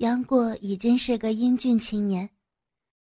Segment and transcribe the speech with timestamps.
[0.00, 2.30] 杨过已经是个英俊青年，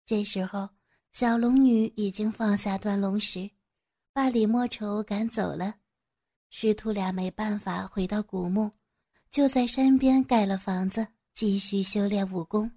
[0.06, 0.70] 这时候
[1.12, 3.50] 小龙女已经放下断龙石，
[4.14, 5.74] 把李莫愁赶走了。
[6.52, 8.72] 师徒俩没办法回到古墓，
[9.32, 12.70] 就在山边盖了房子，继续修炼武功。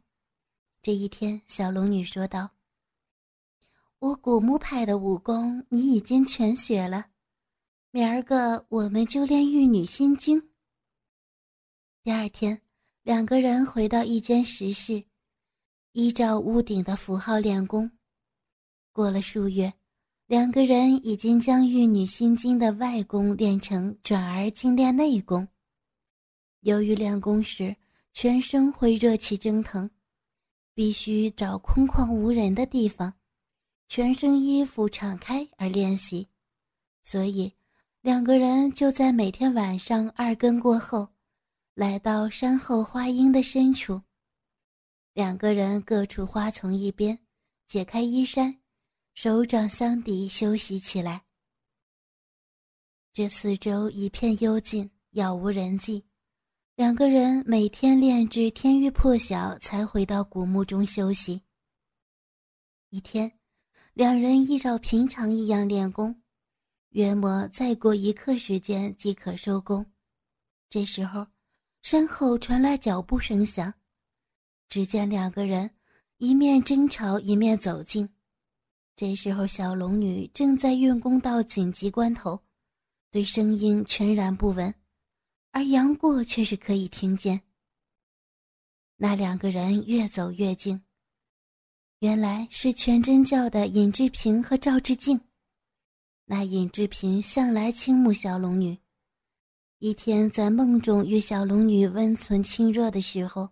[0.81, 2.49] 这一天，小龙女说道
[4.01, 7.09] ：“我古墓派的武功你已经全学了，
[7.91, 10.43] 明儿个我们就练玉女心经。”
[12.03, 12.63] 第二天。
[13.07, 15.01] 两个人回到一间石室，
[15.93, 17.89] 依照屋顶的符号练功。
[18.91, 19.73] 过了数月，
[20.27, 25.47] 两个人已经将《玉女心经》的外功练成，转而精练内功。
[26.63, 27.77] 由于练功时
[28.13, 29.89] 全身会热气蒸腾，
[30.75, 33.15] 必须找空旷无人的地方，
[33.87, 36.27] 全身衣服敞开而练习，
[37.05, 37.53] 所以
[38.01, 41.09] 两个人就在每天晚上二更过后。
[41.77, 44.01] 来到山后花荫的深处，
[45.13, 47.19] 两个人各处花丛一边，
[47.67, 48.63] 解开衣衫，
[49.13, 51.27] 手掌相抵休息起来。
[53.13, 56.03] 这四周一片幽静，杳无人迹。
[56.77, 61.43] 两个人每天练至天欲破晓，才回到古墓中休息。
[62.89, 63.39] 一天，
[63.93, 66.23] 两人依照平常一样练功，
[66.93, 69.85] 约莫再过一刻时间即可收工。
[70.71, 71.27] 这时候。
[71.89, 73.73] 身后传来脚步声响，
[74.69, 75.71] 只见两个人
[76.17, 78.13] 一面争吵一面走近。
[78.97, 82.43] 这时候，小龙女正在运功到紧急关头，
[83.13, 84.75] 对声音全然不闻，
[85.53, 87.41] 而杨过却是可以听见。
[88.97, 90.83] 那两个人越走越近，
[92.01, 95.21] 原来是全真教的尹志平和赵志敬。
[96.25, 98.77] 那尹志平向来倾慕小龙女。
[99.87, 103.49] 一天在梦中与小龙女温存亲热的时候，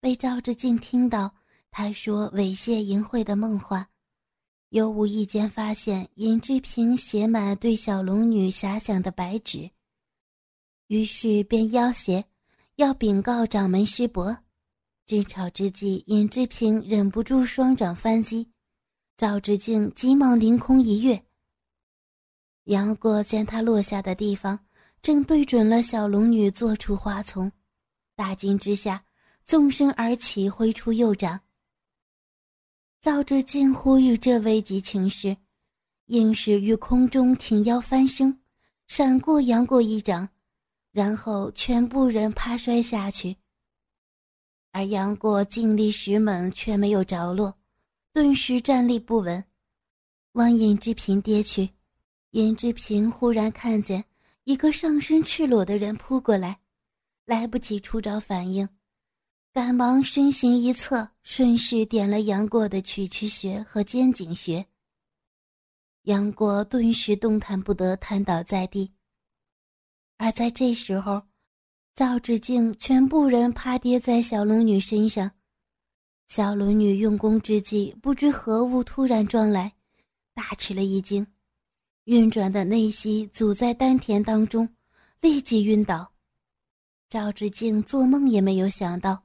[0.00, 1.30] 被赵志敬听到
[1.70, 3.86] 他说猥亵淫秽的梦话，
[4.70, 9.70] 又无意间发现尹志平写满对小龙女遐想的白纸，
[10.86, 12.24] 于是便要挟，
[12.76, 14.34] 要禀告掌门师伯。
[15.04, 18.50] 争吵之际，尹志平忍不住双掌翻击，
[19.18, 21.22] 赵志敬急忙凌空一跃。
[22.64, 24.58] 杨过见他落下的地方。
[25.02, 27.50] 正对准了小龙女坐处花丛，
[28.14, 29.02] 大惊之下，
[29.44, 31.40] 纵身而起，挥出右掌。
[33.00, 35.34] 赵志敬呼吁这危急情势，
[36.06, 38.42] 硬是于空中挺腰翻身，
[38.88, 40.28] 闪过杨过一掌，
[40.92, 43.36] 然后全部人趴摔下去。
[44.72, 47.56] 而杨过尽力使猛，却没有着落，
[48.12, 49.42] 顿时站立不稳，
[50.32, 51.70] 往尹志平跌去。
[52.32, 54.04] 尹志平忽然看见。
[54.50, 56.58] 一个上身赤裸的人扑过来，
[57.24, 58.68] 来不及出招反应，
[59.52, 64.66] 赶忙身形一侧，顺势点了杨过的曲池穴和肩颈穴。
[66.02, 68.92] 杨过顿时动弹不得，瘫倒在地。
[70.16, 71.22] 而在这时候，
[71.94, 75.30] 赵志敬全部人趴跌在小龙女身上，
[76.26, 79.72] 小龙女用功之际，不知何物突然撞来，
[80.34, 81.24] 大吃了一惊。
[82.04, 84.68] 运转的内息阻在丹田当中，
[85.20, 86.12] 立即晕倒。
[87.08, 89.24] 赵志敬做梦也没有想到，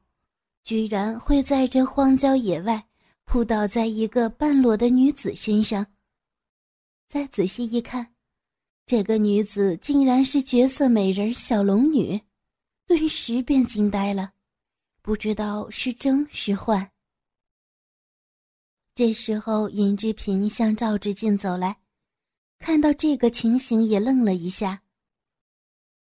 [0.64, 2.88] 居然会在这荒郊野外
[3.24, 5.86] 扑倒在一个半裸的女子身上。
[7.08, 8.14] 再仔细一看，
[8.86, 12.20] 这个女子竟然是绝色美人小龙女，
[12.86, 14.34] 顿时便惊呆了，
[15.02, 16.92] 不知道是真是幻。
[18.96, 21.78] 这时候，尹志平向赵志敬走来。
[22.58, 24.82] 看到这个情形，也愣了一下。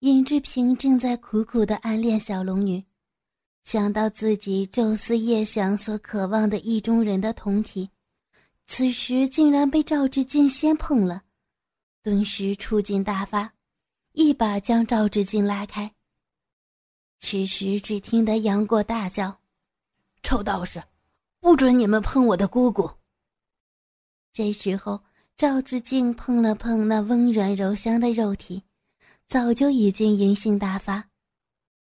[0.00, 2.84] 尹志平正在苦苦的暗恋小龙女，
[3.64, 7.90] 想到自己昼思夜想所渴望的意中人的酮体，
[8.66, 11.22] 此时竟然被赵志敬先碰了，
[12.02, 13.54] 顿时触劲大发，
[14.12, 15.94] 一把将赵志敬拉开。
[17.18, 19.40] 此时只听得杨过大叫
[20.22, 20.82] ：“臭道士，
[21.40, 22.90] 不准你们碰我的姑姑！”
[24.32, 25.02] 这时候。
[25.36, 28.62] 赵志敬碰了碰那温软柔香的肉体，
[29.26, 31.10] 早就已经淫性大发，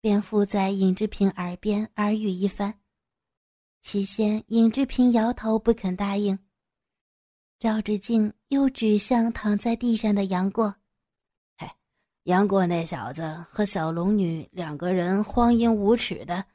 [0.01, 2.81] 便附在尹志平耳边耳语一番。
[3.81, 6.37] 起先，尹志平摇头不肯答应。
[7.57, 10.75] 赵志敬又指向躺在地上的杨过
[11.57, 11.65] ：“嘿，
[12.23, 16.45] 杨过那小子和小龙女两个人荒淫无耻的，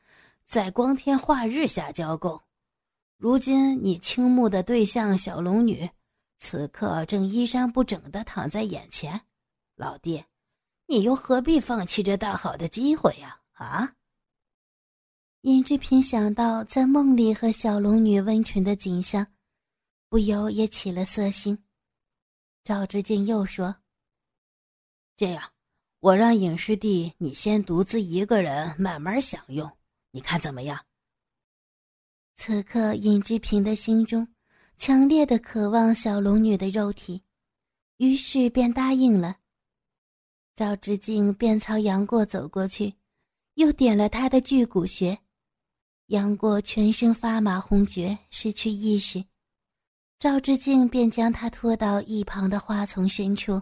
[0.46, 2.38] 在光天化日下交媾。
[3.16, 5.88] 如今你倾慕的对象小龙女，
[6.44, 9.18] 此刻正衣衫不整的躺在眼前，
[9.76, 10.22] 老弟，
[10.84, 13.40] 你又何必放弃这大好的机会呀？
[13.52, 13.96] 啊？”
[15.40, 19.26] 尹志平想到在梦里和小龙女温存的景象，
[20.10, 21.64] 不由也起了色心。
[22.62, 23.76] 赵志敬又说
[25.16, 25.50] ：“这样，
[26.00, 29.70] 我让尹师弟你先独自一个人慢慢享用，
[30.10, 30.84] 你看怎么样？”
[32.36, 34.28] 此刻，尹志平的心中
[34.76, 37.22] 强烈的渴望小龙女的肉体，
[37.96, 39.38] 于是便答应了。
[40.54, 42.94] 赵志敬便朝杨过走过去，
[43.54, 45.18] 又点了他的巨骨穴。
[46.08, 49.24] 杨过全身发麻，红厥，失去意识。
[50.18, 53.60] 赵志敬便将他拖到一旁的花丛深处。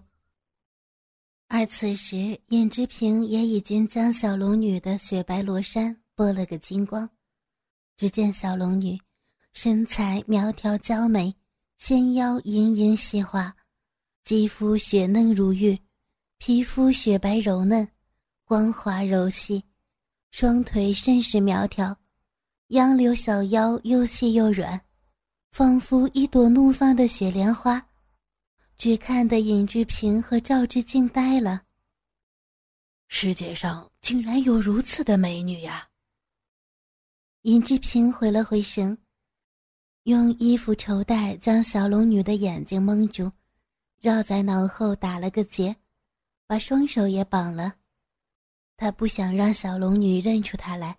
[1.49, 7.09] 而此时，尹志平也已经将小龙女的雪白罗衫剥了个精光。
[7.97, 8.99] 只见小龙女
[9.55, 11.35] 身材苗条娇美，
[11.77, 13.55] 纤腰盈盈细滑，
[14.25, 15.79] 肌肤雪嫩如玉，
[16.39, 17.87] 皮肤雪白柔嫩，
[18.45, 19.63] 光滑柔细，
[20.31, 21.95] 双腿甚是苗条。
[22.69, 24.81] 杨柳小腰又细又软，
[25.51, 27.87] 仿佛一朵怒放的雪莲花，
[28.79, 31.65] 只看得尹志平和赵志敬呆了。
[33.09, 35.91] 世界上竟然有如此的美女呀！
[37.43, 38.97] 尹志平回了回神，
[40.05, 43.31] 用衣服绸带将小龙女的眼睛蒙住，
[44.01, 45.77] 绕在脑后打了个结，
[46.49, 47.75] 把双手也绑了。
[48.77, 50.99] 他不想让小龙女认出他来。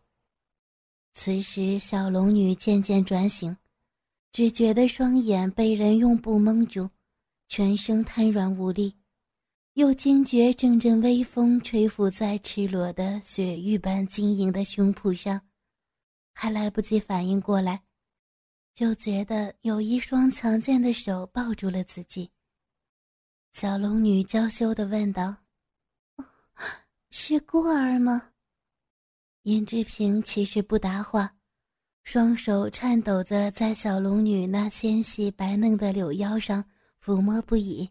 [1.14, 3.58] 此时，小龙女渐渐转醒，
[4.32, 6.90] 只觉得双眼被人用布蒙住，
[7.50, 8.96] 全身瘫软无力，
[9.74, 15.42] 又惊觉阵阵微风吹拂在赤裸的雪玉般晶莹的胸脯上，
[16.34, 17.84] 还来不及反应过来，
[18.74, 22.30] 就觉得有一双强健的手抱住了自己。
[23.52, 25.36] 小龙女娇羞地问道
[27.12, 28.32] ：“是孤儿吗？”
[29.44, 31.36] 尹志平其实不答话，
[32.04, 36.64] 双手颤抖着在小龙女那纤细白嫩的柳腰上
[37.04, 37.90] 抚摸不已。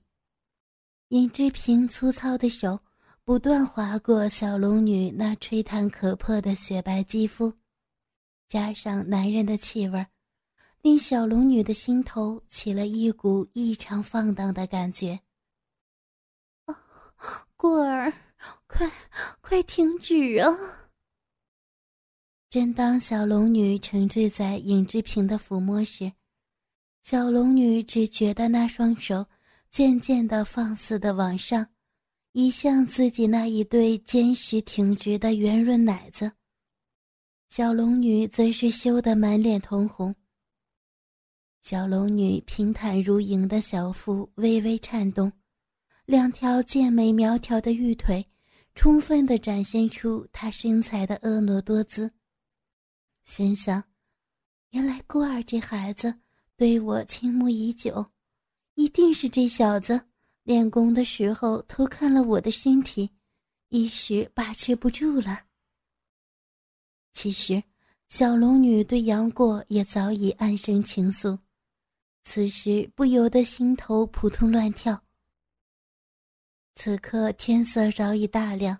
[1.08, 2.80] 尹志平粗糙的手
[3.22, 7.54] 不断划过小龙女那吹弹可破的雪白肌肤，
[8.48, 10.06] 加上男人的气味儿，
[10.82, 15.20] 令小龙女的心头起了一股异常放荡的感觉。
[17.56, 18.12] 过儿，
[18.66, 18.90] 快
[19.40, 20.50] 快停止啊！
[22.50, 26.12] 正当小龙女沉醉在尹志平的抚摸时，
[27.04, 29.24] 小龙女只觉得那双手
[29.70, 31.64] 渐渐的放肆的往上，
[32.32, 36.32] 移向自己那一对坚实挺直的圆润奶子。
[37.48, 40.12] 小龙女则是羞得满脸通红。
[41.62, 45.32] 小龙女平坦如莹的小腹微微颤动，
[46.04, 48.26] 两条健美苗条的玉腿，
[48.74, 52.12] 充分的展现出她身材的婀娜多姿。
[53.24, 53.80] 心想，
[54.70, 56.12] 原来孤儿这孩子
[56.56, 58.04] 对我倾慕已久，
[58.74, 60.08] 一定是这小子
[60.42, 63.08] 练功的时候偷看了我的身体，
[63.68, 65.44] 一时把持不住了。
[67.12, 67.62] 其实，
[68.08, 71.38] 小龙女对杨过也早已暗生情愫，
[72.24, 75.02] 此时不由得心头扑通乱跳。
[76.74, 78.78] 此刻天色早已大亮。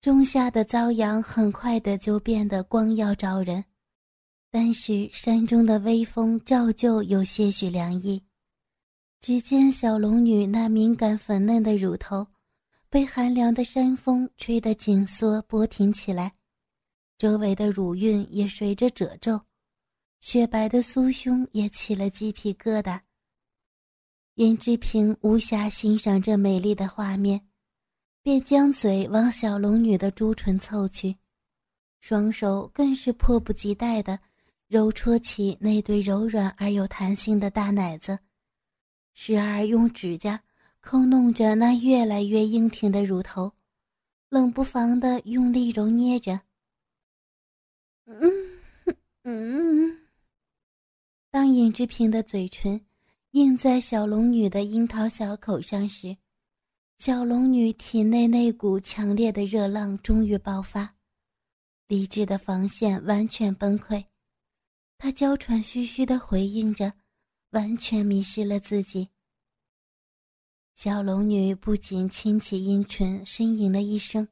[0.00, 3.64] 仲夏的朝阳很快的就变得光耀照人，
[4.48, 8.22] 但是山中的微风照旧有些许凉意。
[9.20, 12.24] 只见小龙女那敏感粉嫩的乳头，
[12.88, 16.34] 被寒凉的山风吹得紧缩波挺起来，
[17.18, 19.40] 周围的乳晕也随着褶皱，
[20.20, 23.00] 雪白的酥胸也起了鸡皮疙瘩。
[24.34, 27.44] 尹志平无暇欣赏这美丽的画面。
[28.20, 31.16] 便将嘴往小龙女的朱唇凑去，
[31.98, 34.18] 双手更是迫不及待地
[34.66, 38.18] 揉搓起那对柔软而有弹性的大奶子，
[39.14, 40.42] 时而用指甲
[40.82, 43.50] 抠弄着那越来越硬挺的乳头，
[44.28, 46.38] 冷不防地用力揉捏着。
[48.04, 48.20] 嗯
[49.22, 50.07] 嗯。
[51.30, 52.80] 当尹志平的嘴唇
[53.32, 56.16] 印在小龙女的樱桃小口上时，
[56.96, 60.96] 小龙女体内那股强烈的热浪终于爆发，
[61.86, 64.02] 理智的防线完全崩溃，
[64.96, 66.94] 他娇喘吁吁的回应着，
[67.50, 69.10] 完全迷失了自己。
[70.74, 74.26] 小龙女不仅轻启阴唇，呻吟了一声，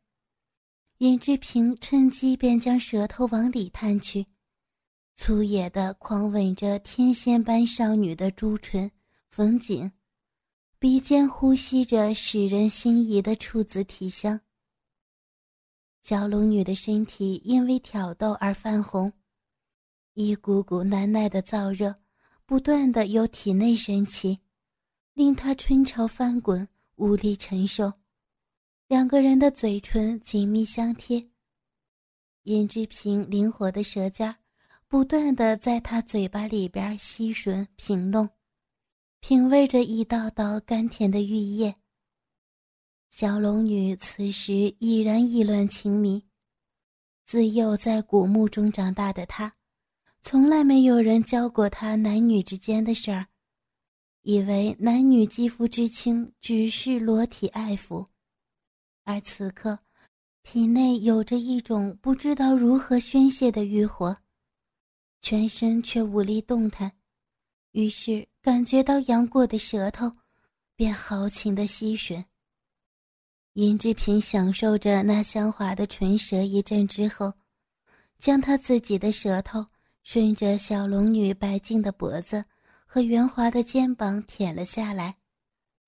[0.98, 4.26] 尹志平趁机便将舌头往里探去，
[5.16, 8.88] 粗野的狂吻着天仙般少女的朱唇、
[9.30, 9.90] 风景，
[10.78, 14.38] 鼻尖呼吸着使人心仪的处子体香。
[16.02, 19.10] 小龙女的身体因为挑逗而泛红，
[20.12, 21.96] 一股股难耐的燥热
[22.44, 24.38] 不断的由体内升起，
[25.14, 27.90] 令她春潮翻滚，无力承受。
[28.86, 31.26] 两个人的嘴唇紧密相贴，
[32.42, 34.36] 尹志平灵活的舌尖
[34.88, 38.28] 不断的在她嘴巴里边吸吮品弄，
[39.18, 41.74] 品味着一道道甘甜的玉液。
[43.10, 46.24] 小龙女此时已然意乱情迷。
[47.24, 49.56] 自幼在古墓中长大的她，
[50.22, 53.26] 从来没有人教过她男女之间的事儿，
[54.22, 58.06] 以为男女肌肤之亲只是裸体爱抚，
[59.02, 59.80] 而此刻，
[60.44, 64.16] 体内有着一种不知道如何宣泄的欲火，
[65.28, 66.92] 全身却无力动弹，
[67.72, 70.08] 于是感觉到杨过的舌头，
[70.76, 72.24] 便豪情的吸吮。
[73.54, 77.32] 尹志平享受着那香滑的唇舌一阵之后，
[78.20, 79.66] 将他自己的舌头
[80.04, 82.44] 顺着小龙女白净的脖子
[82.86, 85.16] 和圆滑的肩膀舔了下来，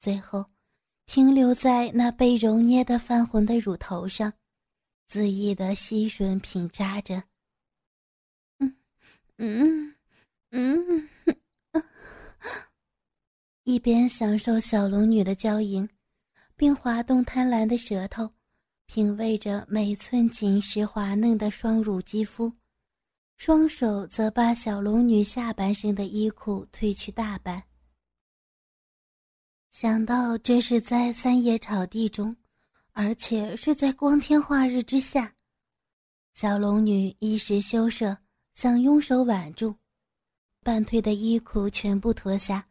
[0.00, 0.45] 最后
[1.07, 4.33] 停留在那被揉捏的泛红的乳头上，
[5.09, 7.23] 恣意的吸吮品扎着。
[9.38, 9.95] 嗯
[10.50, 11.09] 嗯
[11.73, 11.85] 嗯，
[13.64, 15.88] 一边享受小龙女的娇吟。
[16.59, 18.28] 并滑动贪婪的舌头，
[18.87, 22.52] 品味着每寸紧实滑嫩的双乳肌肤，
[23.37, 27.62] 双手则把小龙女下半身的衣裤褪去大半。
[29.71, 32.37] 想到这是在三野草地中，
[32.90, 35.33] 而且是在光天化日之下，
[36.35, 38.18] 小龙女一时羞涩，
[38.60, 39.72] 想用手挽住，
[40.64, 42.66] 半褪的衣裤全部脱下，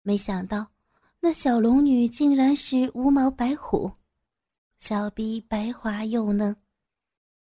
[0.00, 0.66] 没想到。
[1.20, 3.92] 那小龙女竟然是无毛白虎，
[4.78, 6.56] 小臂白滑又嫩。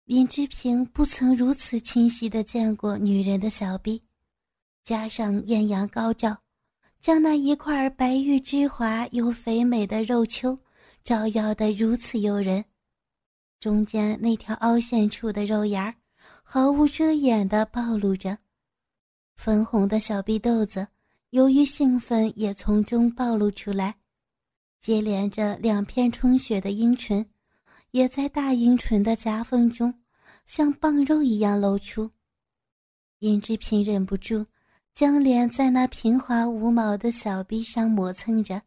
[0.08, 4.04] 尹志平不曾如此清晰的见过女人的小臂，
[4.84, 6.38] 加上艳阳高照，
[7.00, 10.60] 将那一块白玉之滑又肥美的肉丘
[11.06, 12.66] 照耀得如此诱人。
[13.62, 15.96] 中间那条凹陷处的肉芽儿
[16.54, 18.38] 毫无遮掩地暴露着，
[19.36, 20.88] 粉红的小臂豆子。
[21.32, 23.96] 由于兴奋，也从中暴露出来，
[24.80, 27.28] 接连着两片充血的阴唇，
[27.90, 29.92] 也在大阴唇的夹缝中，
[30.46, 32.12] 像棒肉一样露出。
[33.22, 34.46] 尹志平忍不住
[34.94, 38.62] 将脸在那平滑无毛的小臂上磨蹭着，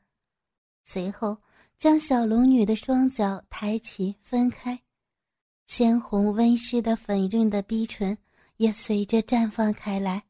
[0.82, 1.38] 随后
[1.78, 4.76] 将小龙女的双脚抬起分开，
[5.66, 8.16] 鲜红温湿的粉润的逼唇
[8.56, 10.24] 也随着绽放开来。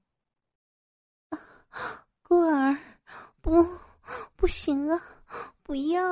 [1.29, 1.39] 啊，
[2.23, 2.77] 过儿，
[3.41, 3.65] 不，
[4.35, 5.01] 不行啊！
[5.63, 6.03] 不要。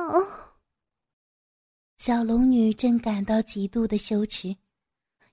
[1.97, 4.55] 小龙女正感到极度的羞耻，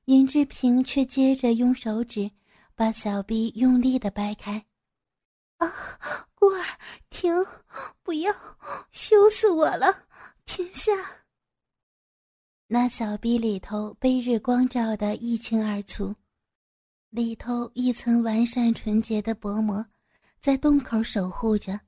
[0.06, 2.30] 尹志平却接着用手指
[2.74, 4.64] 把小臂用力的掰开。
[5.58, 5.70] 啊，
[6.34, 6.64] 过儿，
[7.10, 7.32] 停！
[8.02, 8.32] 不要，
[8.90, 10.06] 羞死我了！
[10.46, 10.92] 停下！
[12.74, 16.16] 那小臂里头被日光照得一清二楚，
[17.10, 19.84] 里头一层完善纯洁的薄膜。
[20.40, 21.78] 在洞口守护着，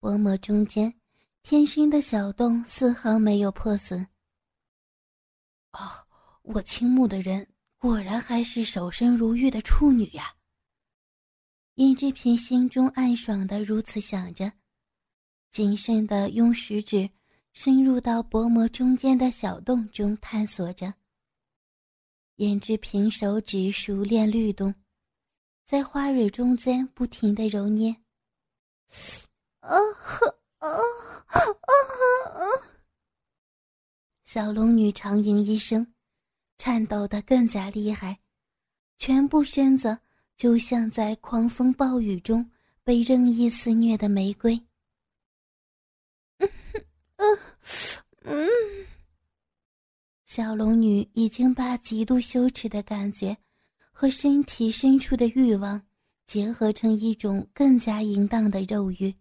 [0.00, 0.92] 薄膜中间
[1.44, 4.04] 天生的小洞丝毫没有破损。
[5.70, 5.78] 哦，
[6.42, 7.46] 我倾慕的人
[7.78, 10.34] 果然还是守身如玉的处女呀！
[11.74, 14.52] 尹志平心中暗爽的如此想着，
[15.52, 17.08] 谨慎的用食指
[17.52, 20.94] 深入到薄膜中间的小洞中探索着。
[22.36, 24.74] 尹志平手指熟练律动。
[25.64, 27.96] 在花蕊中间不停的揉捏，
[29.60, 30.68] 啊啊
[31.28, 32.42] 啊啊！
[34.24, 35.94] 小龙女长吟一声，
[36.58, 38.18] 颤抖的更加厉害，
[38.98, 39.98] 全部身子
[40.36, 42.50] 就像在狂风暴雨中
[42.82, 44.60] 被任意肆虐的玫瑰。
[46.38, 46.50] 嗯
[47.16, 47.38] 嗯
[48.24, 48.48] 嗯，
[50.24, 53.36] 小龙女已经把极度羞耻的感觉。
[53.94, 55.80] 和身体深处的欲望
[56.24, 59.14] 结合成一种更加淫荡的肉欲。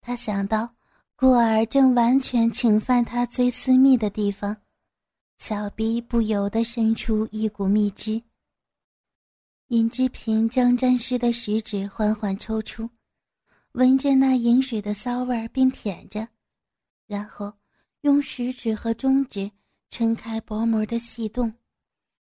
[0.00, 0.74] 他想到
[1.14, 4.56] 孤儿正完全侵犯他最私密的地方，
[5.38, 8.20] 小臂不由得伸出一股蜜汁。
[9.68, 12.88] 尹志平将沾湿的食指缓缓抽出，
[13.72, 16.26] 闻着那饮水的骚味儿，并舔着，
[17.06, 17.52] 然后
[18.02, 19.50] 用食指和中指
[19.90, 21.52] 撑开薄膜的细洞，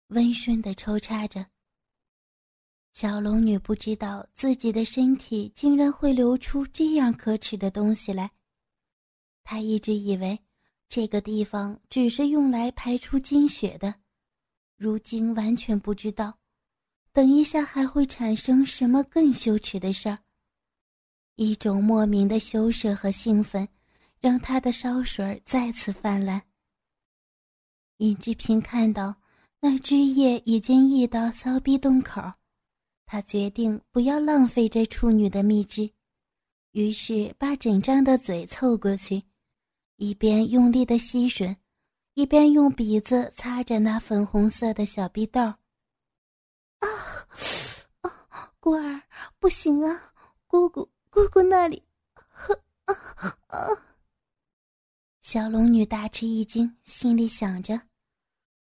[0.07, 1.45] 温顺的抽插着。
[2.93, 8.31] 小龙女不知道自己的身体竟然会流出这样可耻的东西来，
[9.43, 10.39] 她一直以为
[10.89, 13.93] 这个地方只是用来排出精血的，
[14.77, 16.39] 如今完全不知道。
[17.11, 20.19] 等一下还会产生什么更羞耻的事儿？
[21.35, 23.67] 一种莫名的羞涩和兴奋，
[24.19, 26.41] 让他的烧水再次泛滥。
[27.97, 29.15] 尹志平看到
[29.59, 32.21] 那汁液已经溢到骚逼洞口，
[33.05, 35.89] 他决定不要浪费这处女的蜜汁，
[36.71, 39.23] 于是把整张的嘴凑过去，
[39.95, 41.55] 一边用力的吸吮，
[42.13, 45.41] 一边用鼻子擦着那粉红色的小逼豆。
[45.41, 45.57] 啊，
[48.01, 49.01] 啊，孤儿，
[49.39, 50.13] 不行啊！
[50.45, 51.81] 姑姑，姑姑那里，
[52.13, 52.53] 呵，
[52.85, 52.93] 啊
[53.47, 53.67] 啊！
[55.27, 57.75] 小龙女大吃一惊，心里想着：“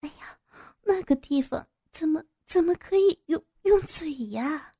[0.00, 0.38] 哎呀，
[0.82, 4.72] 那个地方怎么怎么可以用用嘴呀？”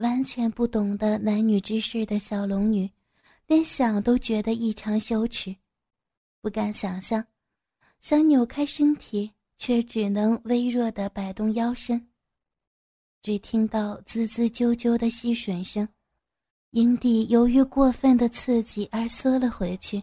[0.00, 2.90] 完全不懂得男女之事的小龙女，
[3.48, 5.54] 连想都觉得异常羞耻，
[6.40, 7.22] 不敢想象，
[8.00, 9.32] 想扭开身体。
[9.58, 12.08] 却只能微弱的摆动腰身。
[13.20, 15.86] 只听到滋滋啾啾的吸吮声，
[16.70, 20.02] 阴蒂由于过分的刺激而缩了回去。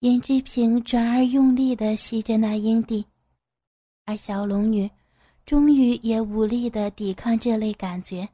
[0.00, 3.04] 尹志平转而用力的吸着那阴蒂，
[4.06, 4.90] 而小龙女
[5.44, 8.26] 终于也无力的抵抗这类感觉。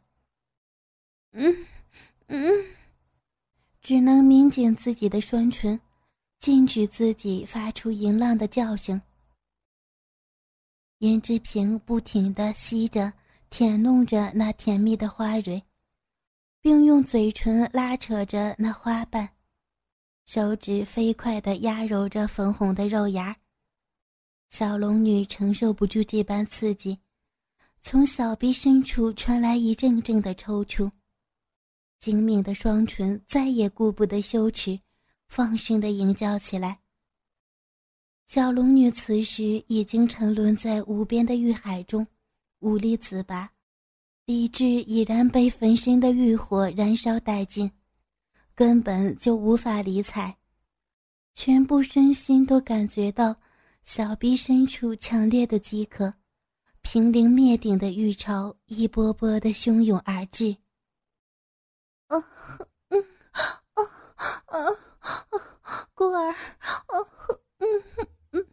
[1.32, 1.66] 嗯
[2.28, 2.64] 嗯，
[3.82, 5.80] 只能抿紧自己的双唇，
[6.38, 9.02] 禁止自己发出淫浪的叫声。
[10.98, 13.12] 颜志平不停地吸着、
[13.50, 15.60] 舔弄着那甜蜜的花蕊，
[16.60, 19.28] 并用嘴唇拉扯着那花瓣，
[20.26, 23.34] 手指飞快地压揉着粉红的肉芽。
[24.48, 26.98] 小龙女承受不住这般刺激，
[27.80, 30.90] 从小臂深处传来一阵阵的抽搐，
[32.00, 34.78] 精明的双唇再也顾不得羞耻，
[35.28, 36.80] 放声地吟叫起来。
[38.26, 42.04] 小龙女此时已经沉沦在无边的欲海中，
[42.58, 43.48] 无力自拔，
[44.24, 47.70] 理智已然被焚身的欲火燃烧殆尽，
[48.56, 50.34] 根本就无法理睬，
[51.34, 53.36] 全部身心都感觉到
[53.84, 56.14] 小臂深处强烈的饥渴，
[56.80, 60.56] 濒临灭顶的欲潮一波波的汹涌而至。
[62.06, 62.16] 啊，
[62.88, 63.42] 嗯，啊，
[64.46, 64.58] 啊，
[65.04, 66.96] 啊，孤儿，啊，
[67.58, 68.46] 嗯。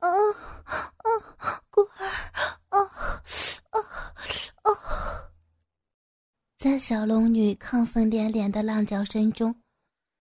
[0.00, 2.06] 啊啊，孤儿
[2.68, 2.78] 啊
[3.70, 3.80] 啊
[4.62, 5.27] 啊！
[6.58, 9.54] 在小龙女亢奋连连的浪叫声中，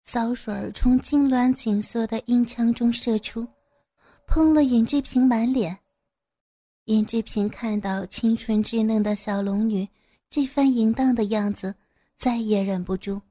[0.03, 3.47] 骚水儿从痉挛紧缩的阴腔中射出，
[4.25, 5.77] 喷了尹志平满脸。
[6.85, 9.87] 尹志平看到清纯稚嫩的小龙女
[10.27, 11.75] 这番淫荡的样子，
[12.17, 13.21] 再也忍不住，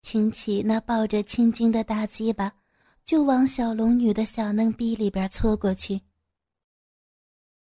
[0.00, 2.52] 挺起那抱着青筋的大鸡巴。
[3.04, 6.00] 就往小龙女的小嫩逼里边搓过去。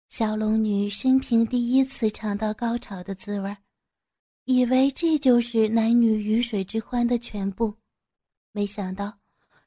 [0.09, 3.57] 小龙女生平第一次尝到高潮的滋味儿，
[4.45, 7.75] 以为这就是男女鱼水之欢的全部，
[8.51, 9.17] 没想到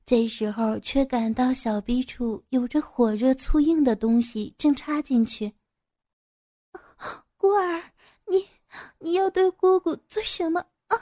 [0.06, 5.54] 这时候却感到小逼处有着火热粗硬的东西正插进去。
[7.38, 7.82] 孤儿，
[8.28, 8.46] 你
[9.00, 10.98] 你要对姑姑做什么啊？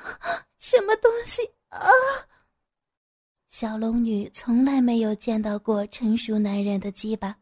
[0.60, 1.80] 什么东西啊？
[3.50, 7.36] 小龙女从来没有见到过成熟男人的鸡巴，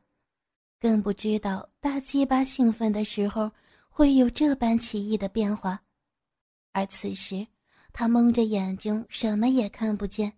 [0.80, 3.52] 更不知道大鸡巴兴奋的时候
[3.90, 5.82] 会有这般奇异的变化。
[6.72, 7.48] 而此时，
[7.94, 10.34] 他蒙着眼睛，什么也看不见，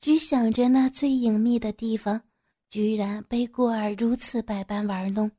[0.00, 2.22] 只想着那最隐秘的地方，
[2.68, 5.30] 居然被孤儿如此百般玩弄。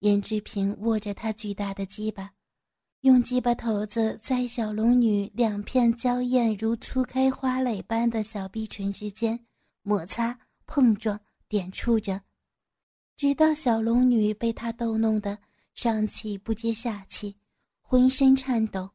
[0.00, 2.32] 颜志平握着他巨大的鸡巴。
[3.02, 9.46] 用鸡巴头子在小龙女两片娇艳如初开花蕾般的小臂唇之间
[9.80, 12.20] 摩擦、碰撞、点触着，
[13.16, 15.38] 直到小龙女被他逗弄得
[15.74, 17.34] 上气不接下气，
[17.90, 18.88] 浑身颤抖，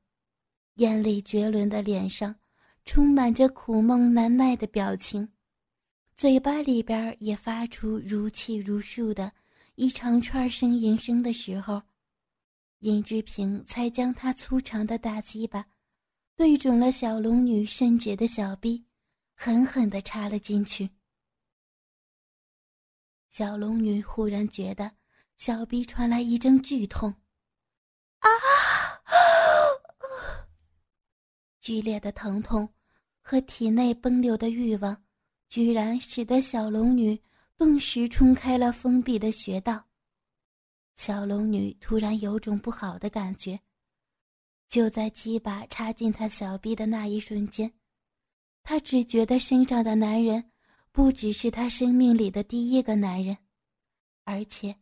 [0.76, 2.34] 艳丽绝伦的脸上
[2.86, 5.34] 充满着苦闷难耐的表情，
[6.16, 9.34] 嘴巴里边也发出如泣如诉的
[9.76, 11.84] 一长串呻吟声的时候。
[12.80, 15.66] 尹志平才将他粗长的大鸡巴
[16.38, 18.86] 对准了小龙女圣洁的小臂，
[19.36, 20.90] 狠狠地插了进去。
[23.28, 24.90] 小龙女忽然觉得
[25.36, 27.14] 小臂传来一阵剧痛，
[28.20, 28.30] 啊！
[31.66, 32.70] 剧烈的疼痛
[33.24, 34.96] 和体内奔流的欲望，
[35.50, 37.20] 居然使得小龙女
[37.58, 39.84] 顿时冲开了封闭的穴道。
[40.94, 43.60] 小龙女突然有种不好的感觉，
[44.70, 47.74] 就在鸡巴插进她小臂的那一瞬间，
[48.62, 50.52] 她只觉得身上的男人
[50.92, 53.36] 不只是她生命里的第一个男人，
[54.24, 54.76] 而且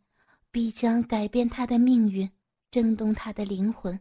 [0.50, 2.30] 必将改变她的命运，
[2.70, 3.98] 震动她的灵魂。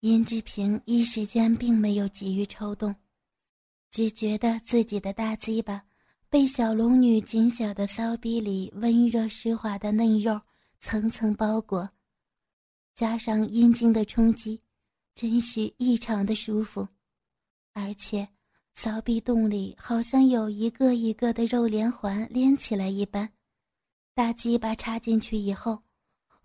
[0.00, 2.94] 殷志平一时间并没有急于抽动，
[3.90, 5.82] 只觉得自己的大鸡巴。
[6.28, 10.38] 被小龙女紧小的骚逼里温热湿滑的嫩肉
[10.80, 11.88] 层层包裹，
[12.94, 14.60] 加上阴茎的冲击，
[15.14, 16.86] 真是异常的舒服。
[17.72, 18.28] 而且，
[18.74, 23.32] 骚逼洞里好像有一个一个的肉连环连起来一般，
[24.12, 25.80] 大鸡巴插进去以后，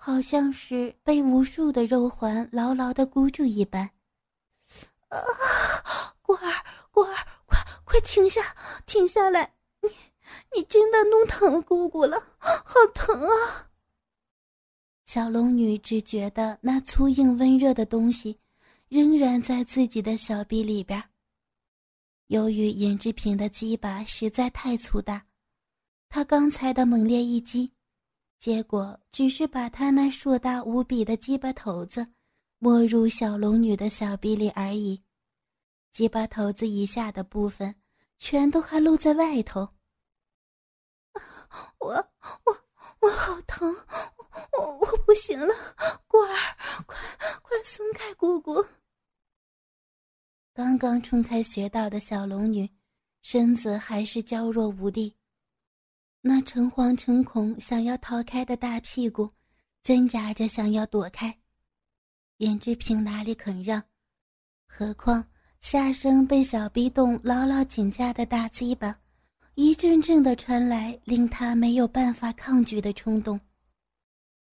[0.04, 3.88] 好像是被无数的肉环牢牢的箍住一般。
[5.10, 5.16] 啊，
[6.24, 8.42] 果儿，果儿，快快停下，
[8.88, 9.54] 停下来！
[9.80, 9.90] 你，
[10.56, 13.70] 你真的弄疼姑姑了，好疼啊！
[15.06, 18.36] 小龙女只觉得那粗硬温热的东西，
[18.88, 21.00] 仍然在自己的小臂里边。
[22.26, 25.24] 由于尹志平的鸡巴实在太粗大，
[26.10, 27.72] 他刚才的猛烈一击，
[28.41, 32.12] 结果只是把他那硕大无比的鸡巴头子
[32.58, 35.04] 没入小龙女的小臂里而已，
[35.91, 37.75] 鸡巴头子以下的部分。
[38.17, 39.67] 全都还露在外头，
[41.80, 41.89] 我
[42.45, 42.65] 我
[42.99, 43.75] 我好疼，
[44.60, 45.54] 我我不行了，
[46.08, 46.36] 果儿，
[46.86, 46.97] 快
[47.41, 48.63] 快松开姑姑！
[50.54, 52.69] 刚刚冲开穴道的小龙女，
[53.23, 55.15] 身子还是娇弱无力，
[56.22, 59.30] 那诚惶诚恐想要逃开的大屁股，
[59.84, 61.36] 挣扎着想要躲开，
[62.38, 63.84] 严志平哪里肯让？
[64.68, 65.26] 何况。
[65.62, 69.00] 下身被小逼洞牢牢紧夹的大鸡巴，
[69.54, 73.40] 一阵阵的传来，令他没有办法抗拒的冲动，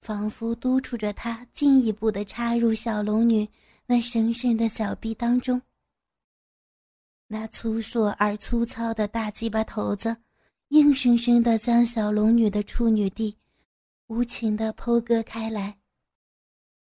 [0.03, 3.49] 仿佛督促着他进一步的插入小龙女
[3.87, 5.63] 那神圣的小臂当中。
[7.27, 10.15] 那粗硕而粗糙的大鸡巴头子，
[10.69, 13.37] 硬生生的将小龙女的处女地
[14.09, 15.79] 无情的剖割开来。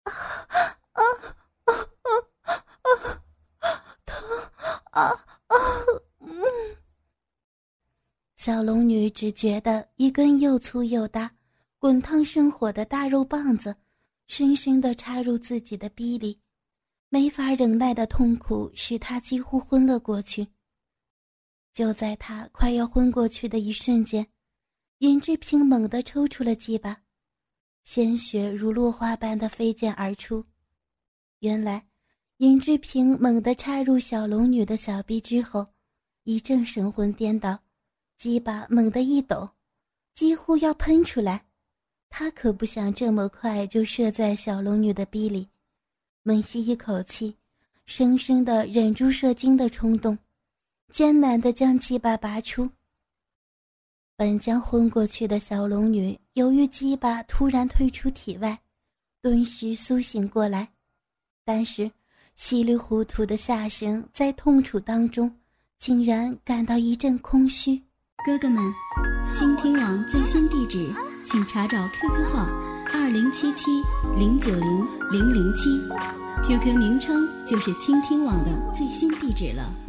[0.03, 0.57] 啊啊
[0.93, 1.13] 啊
[1.65, 1.73] 啊
[2.81, 3.23] 啊！
[4.05, 4.17] 疼
[4.91, 5.01] 啊
[5.47, 5.55] 啊！
[6.19, 6.31] 嗯，
[8.35, 11.31] 小龙女只觉得一根又粗又大、
[11.77, 13.75] 滚烫生火的大肉棒子，
[14.25, 16.39] 深深的插入自己的逼里，
[17.09, 20.47] 没法忍耐的痛苦使她几乎昏了过去。
[21.79, 24.27] 就在他快要昏过去的一瞬间，
[24.97, 27.01] 尹志平猛地抽出了鸡巴，
[27.85, 30.45] 鲜血如落花般的飞溅而出。
[31.39, 31.87] 原来。
[32.39, 35.65] 尹志平猛地插入小龙女的小臂之后，
[36.23, 37.57] 一阵神魂颠倒，
[38.17, 39.49] 鸡巴猛地一抖，
[40.13, 41.45] 几乎要喷出来。
[42.09, 45.47] 他可不想这么快就射在小龙女的逼里，
[46.23, 47.37] 猛吸一口气，
[47.85, 50.17] 生生的忍住射精的冲动，
[50.89, 52.69] 艰难的将鸡巴拔出。
[54.15, 58.59] 本将昏过去的小龙女，由于鸡巴突然退出体外，
[59.21, 60.69] 顿时苏醒过来，
[61.45, 61.89] 但是。
[62.35, 65.29] 稀里糊涂的下身在痛楚当中，
[65.77, 67.75] 竟然感到一阵空虚。
[68.25, 68.63] 哥哥们，
[69.33, 70.89] 倾听网最新地址，
[71.25, 72.45] 请查找 QQ 号
[72.93, 73.65] 二零七七
[74.17, 75.69] 零九零零零七
[76.47, 79.88] ，QQ 名称就是倾听网的最新地址了。